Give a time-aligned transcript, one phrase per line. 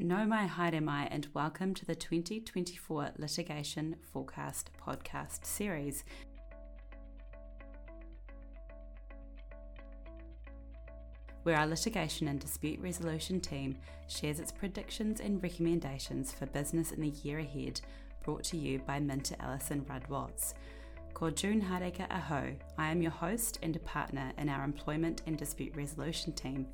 [0.00, 6.04] No mai haere mai and welcome to the 2024 Litigation Forecast podcast series.
[11.42, 13.76] Where our litigation and dispute resolution team
[14.06, 17.80] shares its predictions and recommendations for business in the year ahead,
[18.22, 20.54] brought to you by Minter Ellison Rudd Watts.
[21.12, 25.36] Ko June Hardacre Aho, I am your host and a partner in our employment and
[25.36, 26.68] dispute resolution team.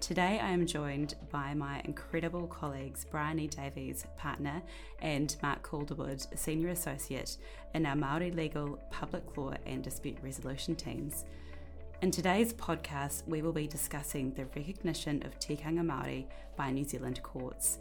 [0.00, 3.48] Today, I am joined by my incredible colleagues Brian E.
[3.48, 4.62] Davies, partner,
[5.02, 7.36] and Mark Calderwood, senior associate,
[7.74, 11.24] in our Maori legal, public law, and dispute resolution teams.
[12.00, 17.20] In today's podcast, we will be discussing the recognition of tikanga Māori by New Zealand
[17.24, 17.78] courts.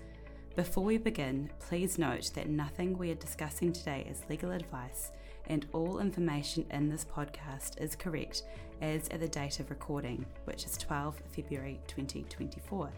[0.55, 5.11] Before we begin, please note that nothing we are discussing today is legal advice,
[5.47, 8.43] and all information in this podcast is correct
[8.81, 12.91] as at the date of recording, which is 12 February 2024.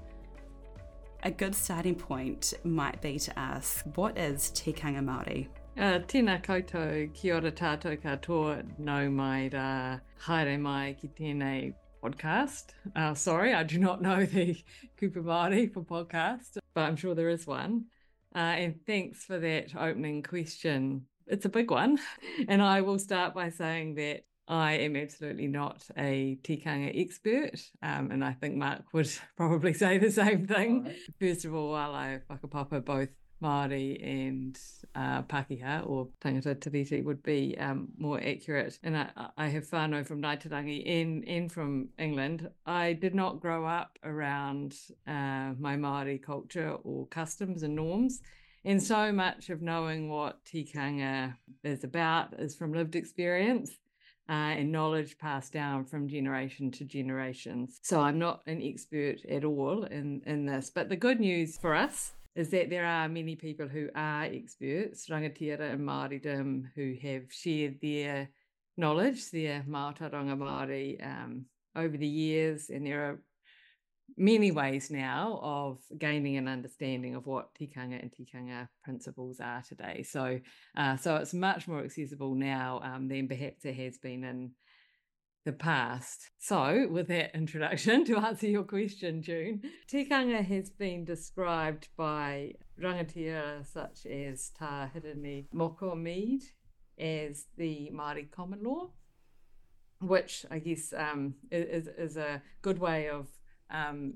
[1.23, 5.47] A good starting point might be to ask, what is tikanga Māori?
[5.77, 12.73] Uh, tēnā koutou, kia ora tātou katoa, no mai rā, haere mai ki tēnei podcast.
[12.95, 14.57] Uh, sorry, I do not know the
[14.99, 17.85] kupu Māori for podcast, but I'm sure there is one.
[18.35, 21.05] Uh, and thanks for that opening question.
[21.29, 21.99] It's a big one.
[22.47, 28.09] And I will start by saying that I am absolutely not a tikanga expert, um,
[28.09, 30.85] and I think Mark would probably say the same thing.
[30.85, 30.95] Right.
[31.19, 33.09] First of all, while I whakapapa both
[33.41, 34.59] Māori and
[34.95, 38.79] uh, Pākehā or tangata tiriti would be um, more accurate.
[38.83, 42.49] And I, I have whānau from Ngāi Te Rangi and, and from England.
[42.65, 44.75] I did not grow up around
[45.07, 48.21] uh, my Māori culture or customs and norms.
[48.65, 53.71] And so much of knowing what tikanga is about is from lived experience
[54.29, 57.79] uh, and knowledge passed down from generation to generations.
[57.83, 60.69] So I'm not an expert at all in, in this.
[60.73, 65.07] But the good news for us is that there are many people who are experts,
[65.09, 68.29] rangatira and Māoridom, who have shared their
[68.77, 71.45] knowledge, their mātauranga Māori um,
[71.75, 72.69] over the years.
[72.69, 73.19] And there are
[74.17, 80.03] many ways now of gaining an understanding of what tikanga and tikanga principles are today.
[80.03, 80.39] So,
[80.77, 84.51] uh, so it's much more accessible now um, than perhaps it has been in
[85.45, 86.29] the past.
[86.37, 89.61] So, with that introduction, to answer your question, June,
[89.91, 96.41] tikanga has been described by rangatira such as Tā Hirini Moko Mead
[96.99, 98.91] as the Māori common law,
[100.01, 103.27] which I guess um, is, is a good way of
[103.69, 104.13] um,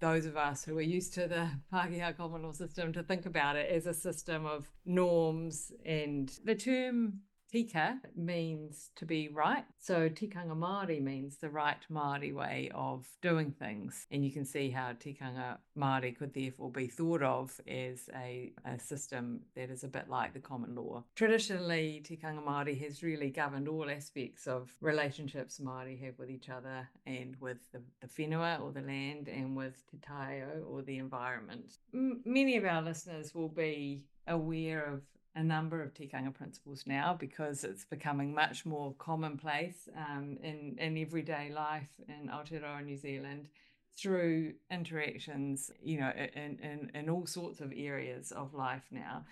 [0.00, 3.56] those of us who are used to the Pākehā common law system to think about
[3.56, 5.72] it as a system of norms.
[5.84, 7.20] And the term
[7.50, 9.64] Tika means to be right.
[9.78, 14.06] So tikanga Māori means the right Māori way of doing things.
[14.10, 18.78] And you can see how tikanga Māori could therefore be thought of as a, a
[18.78, 21.04] system that is a bit like the common law.
[21.14, 26.88] Traditionally, tikanga Māori has really governed all aspects of relationships Māori have with each other
[27.06, 31.78] and with the, the whenua or the land and with te taiao or the environment.
[31.94, 35.02] M- many of our listeners will be aware of
[35.36, 40.96] a number of tikanga principles now because it's becoming much more commonplace um, in, in
[40.96, 43.48] everyday life in Aotearoa, New Zealand
[43.96, 49.24] through interactions, you know, in, in, in all sorts of areas of life now.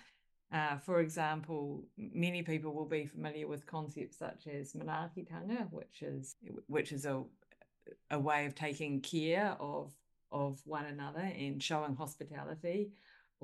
[0.51, 6.35] Uh, for example, many people will be familiar with concepts such as manaakitanga, which is
[6.67, 7.23] which is a
[8.11, 9.91] a way of taking care of
[10.31, 12.91] of one another and showing hospitality,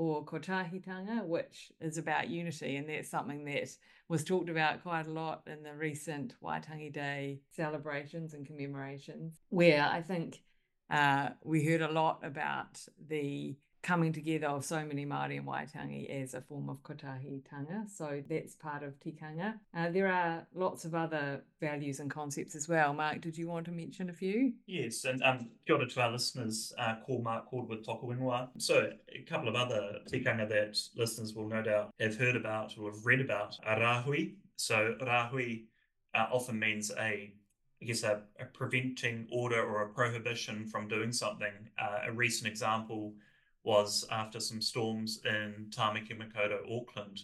[0.01, 2.77] or kotahitanga, which is about unity.
[2.77, 3.69] And that's something that
[4.09, 9.83] was talked about quite a lot in the recent Waitangi Day celebrations and commemorations, where
[9.83, 10.41] I think
[10.89, 16.09] uh, we heard a lot about the coming together of so many Māori and Waitangi
[16.09, 17.89] as a form of kotahitanga.
[17.89, 19.55] So that's part of tikanga.
[19.75, 22.93] Uh, there are lots of other values and concepts as well.
[22.93, 24.53] Mark, did you want to mention a few?
[24.67, 28.49] Yes, and um, kia ora to our listeners, uh, call Mark Calderwood Toka Whenua.
[28.57, 32.91] So a couple of other tikanga that listeners will no doubt have heard about or
[32.91, 34.35] have read about are rāhui.
[34.57, 35.65] So rāhui
[36.13, 37.33] uh, often means a
[37.81, 41.51] I guess a, a, preventing order or a prohibition from doing something.
[41.81, 43.15] Uh, a recent example
[43.63, 47.21] was after some storms in Tāmaki Makaurau, Auckland,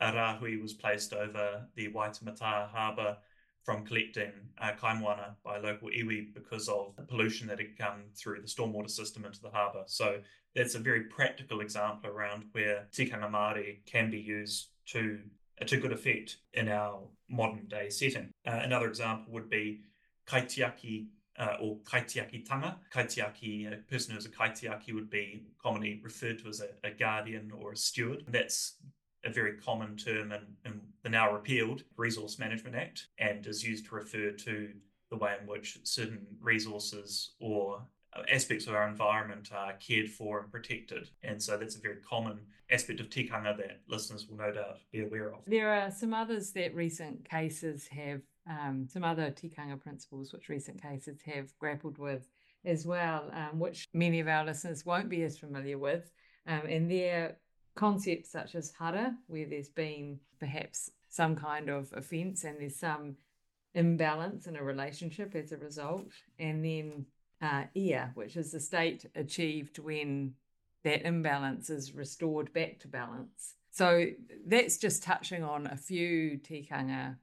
[0.00, 3.16] a rāhui was placed over the Waitemata harbour
[3.68, 4.32] from collecting
[4.62, 8.88] uh, kaimoana by local iwi because of the pollution that had come through the stormwater
[8.88, 9.82] system into the harbour.
[9.86, 10.20] So
[10.54, 15.18] that's a very practical example around where tikanga Māori can be used to
[15.60, 18.30] uh, to good effect in our modern day setting.
[18.46, 19.80] Uh, another example would be
[20.26, 21.08] kaitiaki
[21.38, 22.76] uh, or kaitiaki tanga.
[22.92, 27.52] Kaitiaki, a person who's a kaitiaki would be commonly referred to as a, a guardian
[27.58, 28.24] or a steward.
[28.28, 28.74] That's
[29.24, 33.86] a very common term in, in, the now repealed Resource Management Act and is used
[33.86, 34.70] to refer to
[35.10, 37.82] the way in which certain resources or
[38.32, 41.08] aspects of our environment are cared for and protected.
[41.22, 45.02] And so that's a very common aspect of tikanga that listeners will no doubt be
[45.02, 45.40] aware of.
[45.46, 50.82] There are some others that recent cases have, um, some other tikanga principles which recent
[50.82, 52.28] cases have grappled with
[52.64, 56.10] as well, um, which many of our listeners won't be as familiar with.
[56.46, 57.36] Um, and they're
[57.74, 63.16] concepts such as hara, where there's been perhaps some kind of offence and there's some
[63.74, 66.10] imbalance in a relationship as a result.
[66.38, 67.06] And then
[67.40, 70.34] uh, ea, which is the state achieved when
[70.84, 73.54] that imbalance is restored back to balance.
[73.70, 74.06] So
[74.46, 77.16] that's just touching on a few tikanga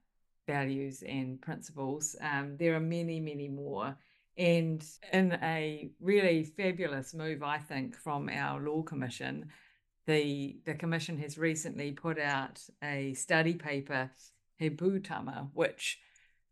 [0.46, 2.16] values and principles.
[2.22, 3.98] Um, there are many, many more.
[4.38, 4.84] And
[5.14, 9.50] in a really fabulous move, I think, from our Law Commission,
[10.06, 14.12] the, the Commission has recently put out a study paper,
[14.58, 16.00] He Poutama, which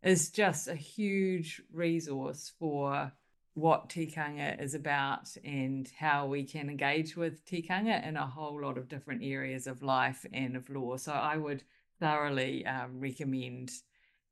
[0.02, 3.12] is just a huge resource for
[3.56, 8.78] what tikanga is about and how we can engage with tikanga in a whole lot
[8.78, 10.98] of different areas of life and of law.
[10.98, 11.64] So I would
[12.04, 13.72] thoroughly um, recommend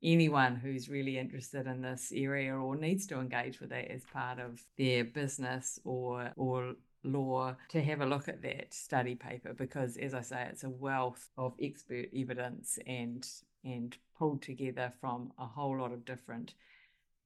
[0.03, 4.39] anyone who's really interested in this area or needs to engage with it as part
[4.39, 6.73] of their business or or
[7.03, 10.69] law to have a look at that study paper because as I say it's a
[10.69, 13.25] wealth of expert evidence and
[13.63, 16.53] and pulled together from a whole lot of different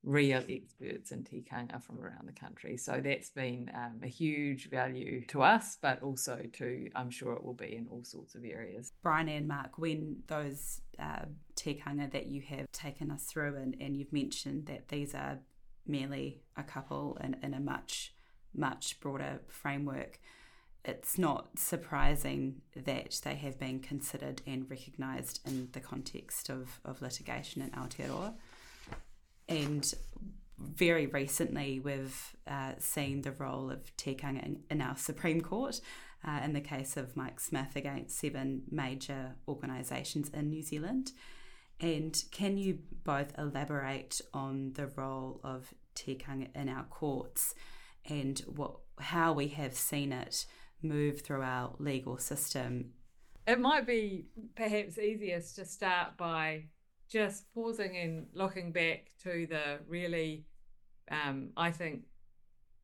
[0.06, 2.78] real experts in tikanga from around the country.
[2.78, 7.44] So that's been um, a huge value to us, but also to, I'm sure it
[7.44, 8.94] will be in all sorts of areas.
[9.02, 11.26] Briony and Mark, when those uh,
[11.56, 15.40] tikanga that you have taken us through, and, and you've mentioned that these are
[15.88, 18.14] merely a couple in, in a much,
[18.54, 20.20] much broader framework,
[20.84, 27.02] it's not surprising that they have been considered and recognised in the context of, of
[27.02, 28.36] litigation in Aotearoa.
[29.48, 29.94] And
[30.58, 35.82] very recently, we've uh, seen the role of tikanga in, in our Supreme Court
[36.26, 41.12] uh, in the case of Mike Smith against seven major organisations in New Zealand.
[41.80, 47.54] And can you both elaborate on the role of tikanga in our courts
[48.06, 50.46] and what how we have seen it
[50.82, 52.92] move through our legal system?
[53.46, 54.26] It might be
[54.56, 56.66] perhaps easiest to start by
[57.10, 60.46] just pausing and looking back to the really,
[61.10, 62.02] um, I think,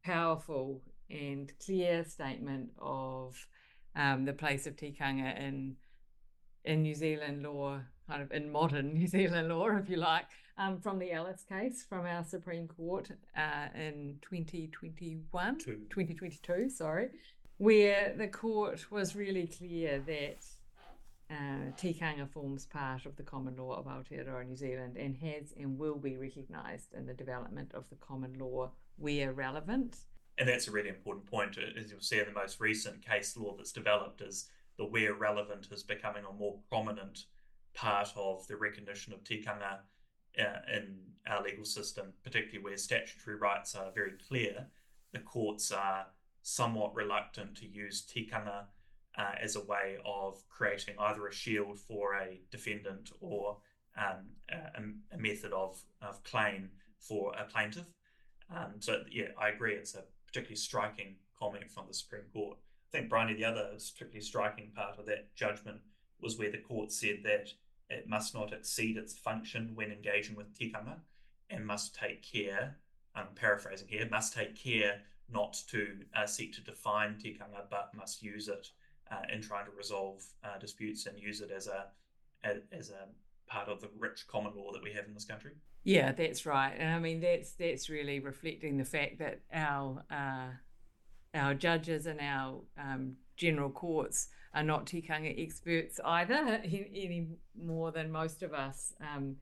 [0.03, 3.35] powerful and clear statement of
[3.95, 5.75] um, the place of tikanga in
[6.63, 10.25] in New Zealand law, kind of in modern New Zealand law, if you like,
[10.57, 17.09] um, from the Ellis case from our Supreme Court uh, in 2021, 2022, sorry,
[17.57, 20.45] where the court was really clear that
[21.31, 25.77] uh, tikanga forms part of the common law of Aotearoa New Zealand and has and
[25.77, 29.97] will be recognised in the development of the common law where relevant.
[30.37, 31.57] And that's a really important point.
[31.57, 35.67] As you'll see in the most recent case law that's developed, is the where relevant
[35.71, 37.25] is becoming a more prominent
[37.73, 39.79] part of the recognition of tikanga
[40.39, 44.67] uh, in our legal system, particularly where statutory rights are very clear.
[45.13, 46.07] The courts are
[46.41, 48.65] somewhat reluctant to use tikanga
[49.17, 53.57] uh, as a way of creating either a shield for a defendant or
[53.97, 57.93] um, a, a, method of, of claim for a plaintiff.
[58.55, 59.73] Um, so, yeah, I agree.
[59.73, 62.57] It's a particularly striking comment from the Supreme Court.
[62.93, 65.81] I think, Briony, the other particularly striking part of that judgment
[66.21, 67.49] was where the court said that
[67.89, 70.97] it must not exceed its function when engaging with tikanga
[71.49, 72.77] and must take care,
[73.13, 78.21] I'm paraphrasing here, must take care not to uh, seek to define tikanga, but must
[78.23, 78.69] use it
[79.11, 81.85] uh, in trying to resolve uh, disputes and use it as a
[82.73, 83.07] as a
[83.47, 85.51] part of the rich common law that we have in this country.
[85.83, 91.37] Yeah, that's right, and I mean that's that's really reflecting the fact that our uh,
[91.37, 97.27] our judges and our um, general courts are not tikanga experts either, any
[97.59, 99.35] more than most of us um,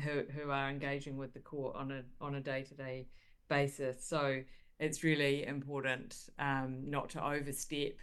[0.00, 3.06] who who are engaging with the court on a on a day to day
[3.48, 4.04] basis.
[4.04, 4.42] So
[4.80, 7.98] it's really important um, not to overstep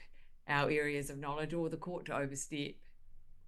[0.48, 2.76] our areas of knowledge or the court to overstep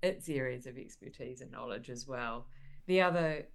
[0.01, 2.48] its areas of expertise and knowledge as well.
[2.88, 3.48] The other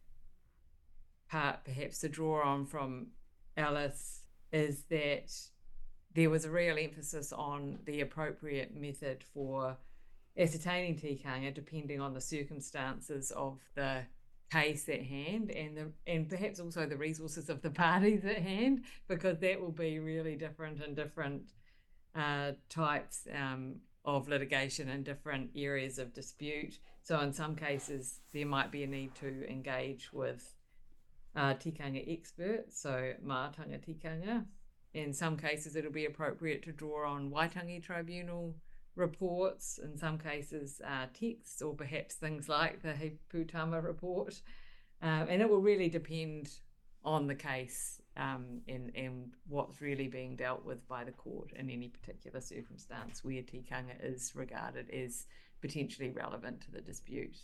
[1.29, 3.09] part, perhaps, to draw on from
[3.57, 4.21] Ellis
[4.53, 5.33] is that
[6.15, 9.77] there was a real emphasis on the appropriate method for
[10.39, 14.03] ascertaining tikanga depending on the circumstances of the
[14.51, 18.83] case at hand and the and perhaps also the resources of the parties at hand
[19.09, 21.43] because that will be really different in different
[22.14, 26.78] uh, types um, of litigation in different areas of dispute.
[27.02, 30.54] So in some cases there might be a need to engage with
[31.37, 34.44] uh, tikanga experts, so maatanga tikanga.
[34.92, 38.54] In some cases it'll be appropriate to draw on Waitangi Tribunal
[38.94, 44.40] reports, in some cases uh, texts, or perhaps things like the He Poutama report.
[45.02, 46.50] Um, and it will really depend
[47.04, 48.61] on the case um,
[49.49, 54.33] what's really being dealt with by the court in any particular circumstance where tikanga is
[54.35, 55.26] regarded as
[55.61, 57.38] potentially relevant to the dispute.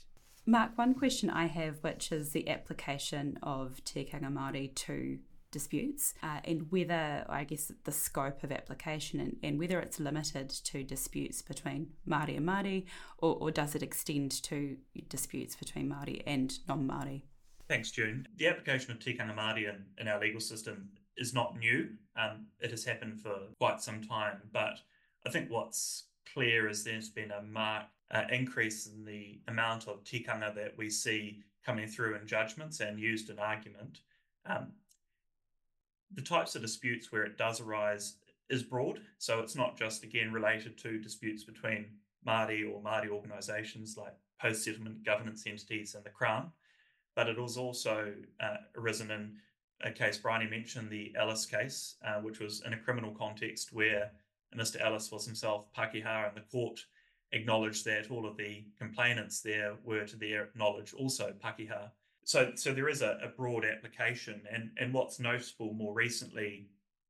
[0.46, 5.18] Mark, one question I have, which is the application of tikanga Māori to
[5.50, 10.48] disputes uh, and whether, I guess, the scope of application and, and, whether it's limited
[10.48, 12.86] to disputes between Māori and Māori
[13.18, 14.76] or, or does it extend to
[15.08, 17.22] disputes between Māori and non Māori?
[17.70, 18.26] Thanks, June.
[18.36, 21.90] The application of tikanga Māori in, in our legal system is not new.
[22.16, 24.80] Um, it has happened for quite some time, but
[25.24, 30.02] I think what's clear is there's been a marked uh, increase in the amount of
[30.02, 34.00] tikanga that we see coming through in judgments and used in argument.
[34.46, 34.72] Um,
[36.12, 38.14] the types of disputes where it does arise
[38.48, 39.00] is broad.
[39.18, 41.86] So it's not just, again, related to disputes between
[42.26, 46.50] Māori or Māori organisations like post settlement governance entities and the Crown,
[47.14, 49.36] but it was also uh, arisen in
[49.82, 54.10] a case Briony mentioned, the Ellis case, uh, which was in a criminal context where
[54.56, 54.80] Mr.
[54.80, 56.84] Ellis was himself Pakeha and the court
[57.32, 61.90] acknowledged that all of the complainants there were, to their knowledge, also Pakeha.
[62.24, 66.68] So, so there is a, a, broad application, and, and what's notable more recently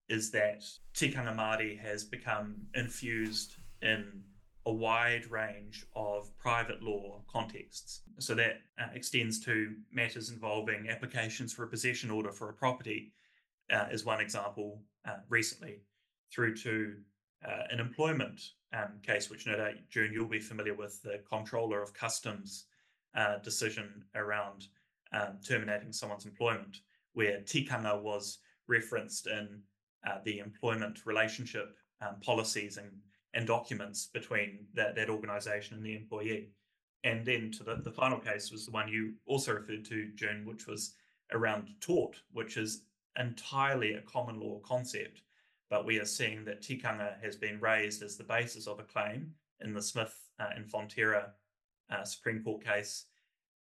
[0.09, 0.65] is that
[0.95, 4.23] tikanga Māori has become infused in
[4.67, 8.03] a wide range of private law contexts.
[8.19, 13.13] So that uh, extends to matters involving applications for a possession order for a property,
[13.73, 15.81] uh, is one example uh, recently,
[16.33, 16.95] through to
[17.47, 18.41] uh, an employment
[18.75, 22.67] um, case, which no doubt, June, you'll be familiar with the Comptroller of Customs
[23.17, 24.67] uh, decision around
[25.13, 26.79] um, terminating someone's employment,
[27.15, 28.39] where tikanga was
[28.69, 29.63] referenced in
[30.07, 32.91] uh, the employment relationship um, policies and,
[33.35, 36.51] and documents between that, that organization and the employee.
[37.05, 40.45] And then to the, the final case was the one you also referred to, June,
[40.45, 40.95] which was
[41.33, 42.83] around tort, which is
[43.19, 45.23] entirely a common law concept.
[45.71, 49.33] But we are seeing that tikanga has been raised as the basis of a claim
[49.61, 51.31] in the Smith uh, and Fonterra
[51.91, 53.07] uh, Supreme Court case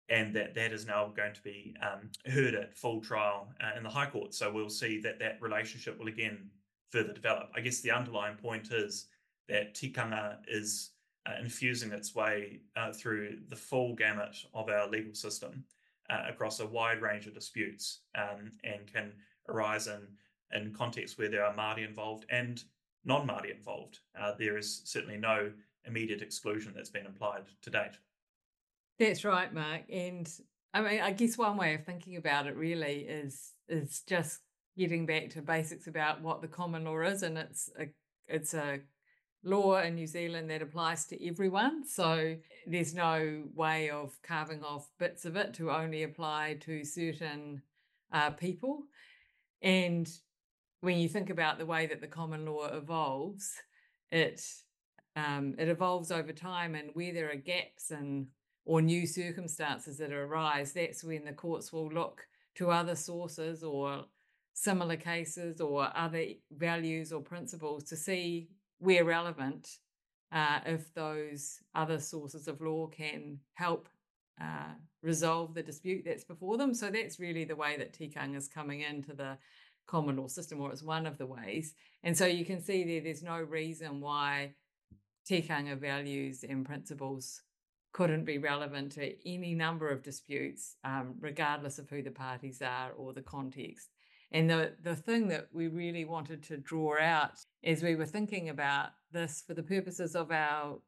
[0.09, 3.83] and that that is now going to be um, heard at full trial uh, in
[3.83, 4.33] the High Court.
[4.33, 6.49] So we'll see that that relationship will again
[6.91, 7.49] further develop.
[7.55, 9.07] I guess the underlying point is
[9.49, 10.91] that tikanga is
[11.27, 15.63] uh, infusing its way uh, through the full gamut of our legal system
[16.09, 19.11] uh, across a wide range of disputes um, and can
[19.49, 20.01] arise in,
[20.53, 22.63] in contexts where there are Māori involved and
[23.03, 23.99] non Māori involved.
[24.19, 25.51] Uh, there is certainly no
[25.85, 27.97] immediate exclusion that's been applied to date.
[28.99, 29.83] That's right, Mark.
[29.91, 30.29] And
[30.73, 34.41] I mean, I guess one way of thinking about it really is is just
[34.77, 37.87] getting back to basics about what the common law is, and it's a
[38.27, 38.79] it's a
[39.47, 41.85] law in New Zealand that applies to everyone.
[41.87, 42.35] So
[42.65, 47.61] there's no way of carving off bits of it to only apply to certain
[48.11, 48.83] uh, people.
[49.61, 50.09] And
[50.81, 53.53] when you think about the way that the common law evolves,
[54.11, 54.41] it
[55.15, 58.27] um, it evolves over time, and where there are gaps and
[58.65, 64.03] or new circumstances that arise, that's when the courts will look to other sources or
[64.53, 68.49] similar cases or other values or principles to see
[68.79, 69.67] where relevant
[70.31, 73.87] uh, if those other sources of law can help
[74.41, 76.73] uh, resolve the dispute that's before them.
[76.73, 79.37] So that's really the way that tikanga is coming into the
[79.87, 81.73] common law system, or it's one of the ways.
[82.03, 84.53] And so you can see there, there's no reason why
[85.29, 87.41] tikanga values and principles
[87.93, 92.91] couldn't be relevant to any number of disputes, um, regardless of who the parties are
[92.91, 93.89] or the context.
[94.31, 97.31] And the, the thing that we really wanted to draw out
[97.63, 100.79] as we were thinking about this for the purposes of our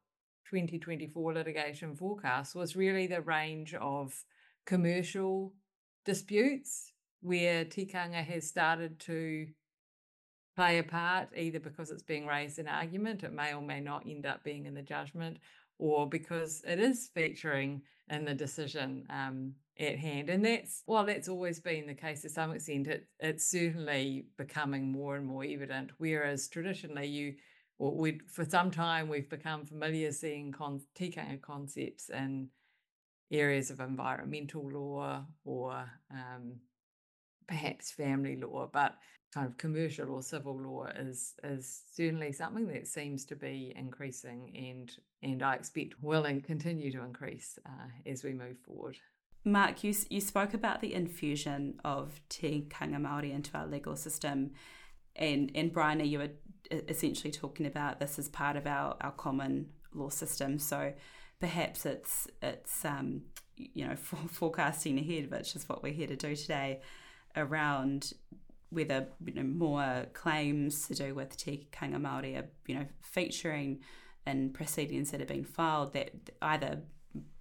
[0.50, 4.24] 2024 litigation forecast was really the range of
[4.66, 5.54] commercial
[6.04, 6.92] disputes
[7.22, 9.46] where tikanga has started to
[10.56, 14.04] play a part, either because it's being raised in argument, it may or may not
[14.06, 15.38] end up being in the judgment,
[15.78, 17.80] or because it is featuring
[18.10, 20.28] in the decision um, at hand.
[20.28, 22.86] And that's, well, that's always been the case to some extent.
[22.86, 27.34] It, it's certainly becoming more and more evident, whereas traditionally you,
[27.78, 32.48] or we for some time we've become familiar seeing con- tikanga concepts in
[33.32, 36.56] areas of environmental law or um,
[37.48, 38.96] perhaps family law, but
[39.32, 44.52] kind of commercial or civil law is is certainly something that seems to be increasing
[44.56, 48.96] and and I expect will continue to increase uh, as we move forward.
[49.44, 54.52] Mark, you, you spoke about the infusion of tikanga Māori into our legal system,
[55.16, 56.30] and and Briony, you were
[56.70, 60.58] essentially talking about this as part of our, our common law system.
[60.58, 60.92] So
[61.40, 63.22] perhaps it's it's um,
[63.56, 63.96] you know
[64.28, 66.80] forecasting ahead, which is what we're here to do today,
[67.36, 68.12] around
[68.68, 73.80] whether you know, more claims to do with tikanga Māori are you know featuring
[74.26, 76.10] in proceedings that have been filed that
[76.42, 76.82] either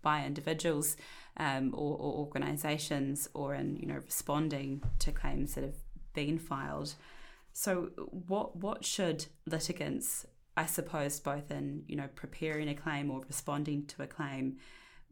[0.02, 0.98] by individuals
[1.38, 5.82] um, or, or organisations or in you know responding to claims that have
[6.14, 6.96] been filed.
[7.54, 13.22] So what what should litigants, I suppose, both in you know preparing a claim or
[13.28, 14.58] responding to a claim,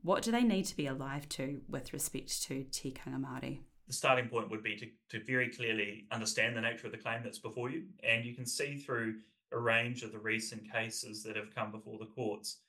[0.02, 3.60] what do they need to be alive to with respect to tikanga Māori?
[3.88, 7.22] the starting point would be to, to very clearly understand the nature of the claim
[7.24, 7.84] that's before you.
[8.04, 9.16] And you can see through
[9.54, 12.60] a range of the recent cases that have come before the courts,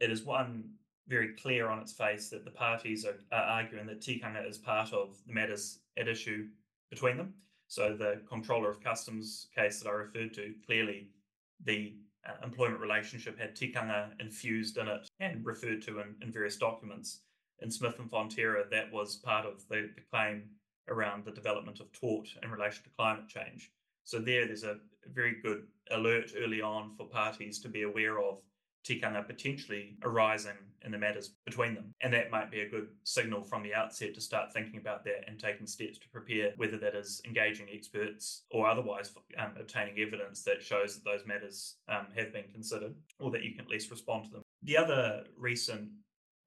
[0.00, 0.70] it is one
[1.08, 4.92] very clear on its face that the parties are, are arguing that tikanga is part
[4.92, 6.46] of the matters at issue
[6.90, 7.34] between them.
[7.68, 11.08] So the comptroller of customs case that I referred to, clearly
[11.64, 11.94] the
[12.28, 17.20] uh, employment relationship had tikanga infused in it and referred to in, in various documents.
[17.60, 20.44] In Smith and Fonterra, that was part of the, the claim
[20.88, 23.70] around the development of tort in relation to climate change.
[24.04, 24.78] So there, there's a
[25.12, 28.38] very good alert early on for parties to be aware of
[28.86, 31.92] tikanga potentially arising in the matters between them.
[32.00, 35.24] And that might be a good signal from the outset to start thinking about that
[35.26, 40.42] and taking steps to prepare, whether that is engaging experts or otherwise um, obtaining evidence
[40.44, 43.90] that shows that those matters um, have been considered or that you can at least
[43.90, 44.42] respond to them.
[44.62, 45.88] The other recent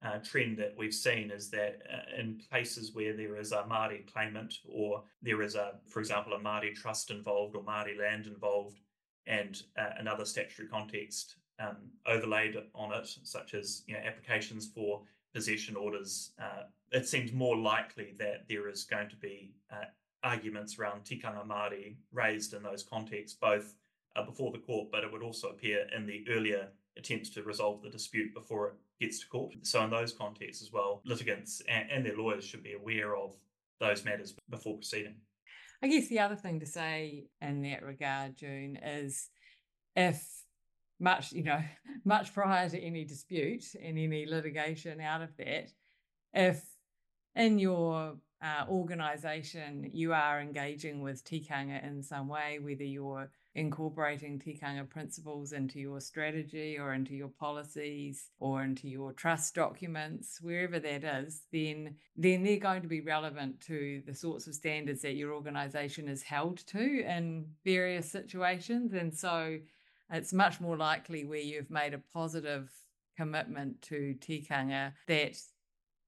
[0.02, 4.10] uh, trend that we've seen is that uh, in places where there is a Māori
[4.10, 8.78] claimant or there is a, for example, a Māori trust involved or Māori land involved,
[9.26, 11.76] and uh, another statutory context um,
[12.06, 15.02] overlaid on it, such as you know, applications for
[15.34, 19.84] possession orders, uh, it seems more likely that there is going to be uh,
[20.24, 23.74] arguments around tikanga Māori raised in those contexts, both
[24.16, 27.82] uh, before the court, but it would also appear in the earlier attempts to resolve
[27.82, 29.54] the dispute before it gets to court.
[29.62, 33.36] So, in those contexts as well, litigants and, and their lawyers should be aware of
[33.78, 35.14] those matters before proceeding.
[35.82, 39.28] I guess the other thing to say in that regard, June, is
[39.96, 40.22] if
[41.00, 41.62] much, you know,
[42.04, 45.72] much prior to any dispute and any litigation out of that,
[46.32, 46.62] if
[47.34, 54.38] in your uh, organization you are engaging with tikanga in some way, whether you're incorporating
[54.38, 60.78] tikanga principles into your strategy or into your policies or into your trust documents wherever
[60.78, 65.16] that is then then they're going to be relevant to the sorts of standards that
[65.16, 68.92] your organization is held to in various situations.
[68.92, 69.58] And so
[70.12, 72.70] it's much more likely where you've made a positive
[73.16, 75.36] commitment to tikanga that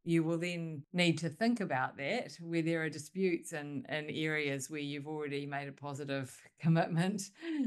[0.05, 4.69] you will then need to think about that where there are disputes in, in areas
[4.69, 7.23] where you've already made a positive commitment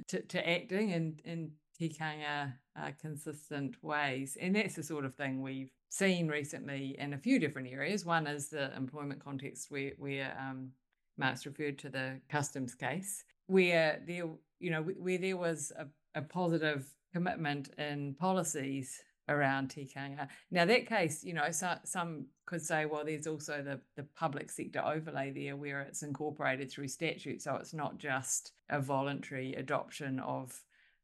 [0.08, 4.38] to, to acting in, in tikanga uh, consistent ways.
[4.40, 8.06] And that's the sort of thing we've seen recently in a few different areas.
[8.06, 10.72] One is the employment context where, where um,
[11.18, 14.26] Mark's referred to the customs case, where there,
[14.60, 20.28] you know, where there was a, a positive commitment in policies around tikanga.
[20.52, 24.52] Now, that case, you know, so, some could say, well, there's also the, the public
[24.52, 27.42] sector overlay there where it's incorporated through statute.
[27.42, 30.54] So it's not just a voluntary adoption of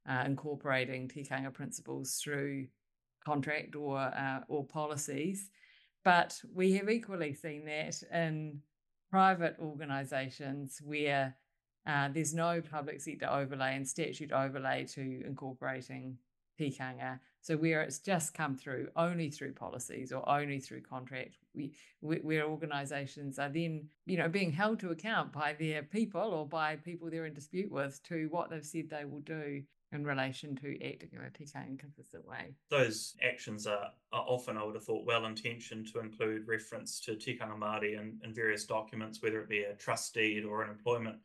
[0.10, 2.68] uh, incorporating tikanga principles through
[3.26, 5.50] contract or uh, or policies.
[6.04, 8.60] But we have equally seen that in
[9.12, 11.36] private organisations where
[11.88, 16.18] uh, there's no public sector overlay and statute overlay to incorporating
[16.60, 21.74] tikanga so where it's just come through only through policies or only through contract, we,
[22.00, 26.76] where organisations are then you know being held to account by their people or by
[26.76, 30.74] people they're in dispute with to what they've said they will do in relation to
[30.88, 32.54] acting in a tikanga consistent way.
[32.70, 37.16] Those actions are, are, often, I would have thought, well intentioned to include reference to
[37.16, 41.18] tikanga Māori in, in various documents, whether it be a trust deed or an employment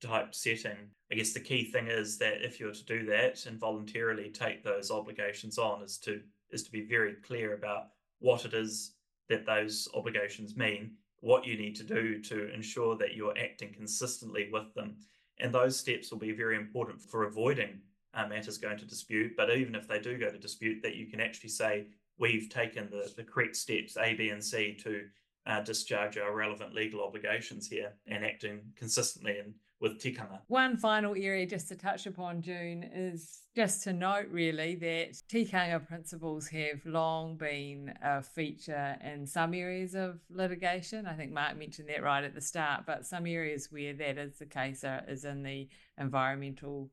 [0.00, 0.76] type setting.
[1.10, 4.62] I guess the key thing is that if you're to do that and voluntarily take
[4.62, 8.94] those obligations on, is to is to be very clear about what it is
[9.28, 14.48] that those obligations mean, what you need to do to ensure that you're acting consistently
[14.52, 14.96] with them.
[15.38, 17.80] And those steps will be very important for avoiding
[18.14, 19.32] uh, matters going to dispute.
[19.36, 21.86] But even if they do go to dispute, that you can actually say,
[22.18, 25.04] we've taken the, the correct steps, A, B, and C, to
[25.46, 30.40] uh, discharge our relevant legal obligations here and acting consistently and with tikanga.
[30.48, 35.86] One final area just to touch upon, June, is just to note really that tikanga
[35.86, 41.06] principles have long been a feature in some areas of litigation.
[41.06, 44.38] I think Mark mentioned that right at the start, but some areas where that is
[44.38, 46.90] the case are, is in the environmental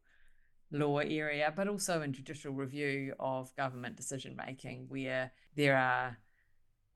[0.72, 6.18] law area, but also in judicial review of government decision making, where there are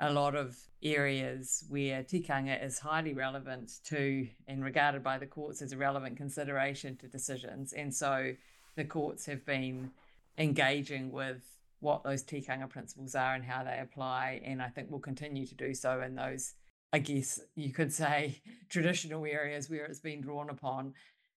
[0.02, 5.62] a lot of areas where tikanga is highly relevant to and regarded by the courts
[5.62, 7.72] as a relevant consideration to decisions.
[7.72, 8.34] And so
[8.76, 9.92] the courts have been
[10.40, 11.44] engaging with
[11.82, 14.42] what those tikanga principles are and how they apply.
[14.44, 16.54] And I think will continue to do so in those,
[16.92, 20.96] I guess you could say, traditional areas where it's been drawn upon,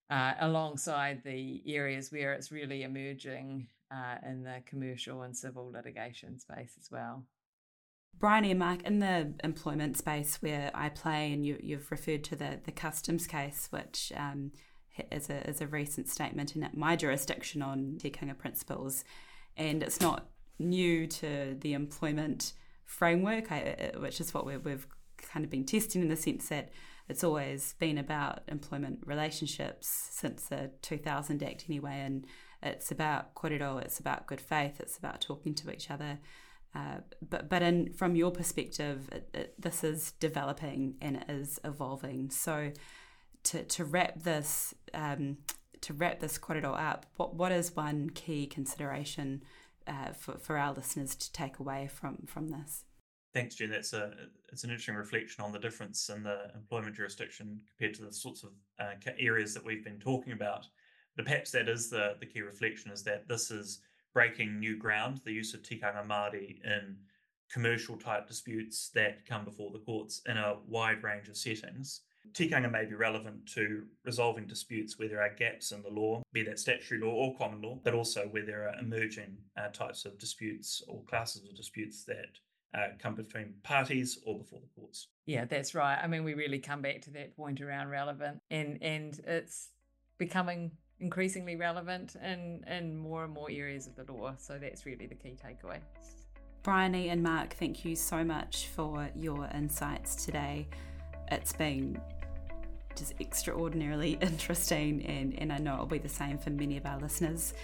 [0.08, 6.38] uh, alongside the areas where it's really emerging uh, in the commercial and civil litigation
[6.38, 7.24] space as well.
[8.18, 12.36] Briony and Mark, in the employment space where I play, and you, have referred to
[12.36, 14.52] the, the customs case, which um,
[15.10, 19.04] is, a, is a recent statement in my jurisdiction on tikanga principles,
[19.56, 22.52] and it's not new to the employment
[22.84, 24.86] framework, I, which is what we have
[25.18, 26.70] kind of been testing in the sense that
[27.08, 32.26] it's always been about employment relationships since the 2000 Act anyway, and
[32.62, 36.18] it's about korero, it's about good faith, it's about talking to each other
[36.74, 41.60] uh, but but in from your perspective, it, it, this is developing and it is
[41.64, 42.30] evolving.
[42.30, 42.72] So
[43.44, 45.38] to to wrap this um,
[45.82, 49.42] to wrap this korero up, what what is one key consideration
[49.86, 52.84] uh, for for our listeners to take away from from this?
[53.32, 53.70] Thanks, Jen.
[53.70, 54.12] That's a
[54.52, 58.42] it's an interesting reflection on the difference in the employment jurisdiction compared to the sorts
[58.42, 60.66] of uh, areas that we've been talking about.
[61.16, 63.80] But perhaps that is the the key reflection is that this is
[64.14, 66.96] breaking new ground, the use of tikanga Māori in
[67.52, 72.00] commercial type disputes that come before the courts in a wide range of settings.
[72.32, 76.42] Tikanga may be relevant to resolving disputes where there are gaps in the law, be
[76.42, 80.18] that statutory law or common law, but also where there are emerging uh, types of
[80.18, 82.38] disputes or classes of disputes that
[82.74, 85.08] uh, come between parties or before the courts.
[85.26, 85.98] Yeah, that's right.
[86.02, 89.68] I mean, we really come back to that point around relevant, and and it's
[90.18, 94.34] becoming increasingly relevant in, in more and more areas of the law.
[94.38, 95.78] So that's really the key takeaway.
[96.62, 100.66] Briony and Mark, thank you so much for your insights today.
[101.30, 102.00] It's been
[102.96, 106.98] just extraordinarily interesting, and, and I know it'll be the same for many of our
[106.98, 107.54] listeners.